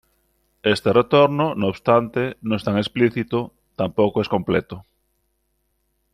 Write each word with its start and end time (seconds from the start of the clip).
Este 0.63 0.93
retorno, 0.93 1.53
no 1.53 1.67
obstante, 1.67 2.35
no 2.41 2.55
es 2.55 2.63
tan 2.63 2.79
explícito, 2.79 3.53
tampoco 3.75 4.19
es 4.23 4.29
completo. 4.29 4.83